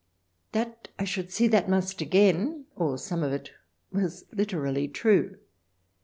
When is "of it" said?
3.21-3.51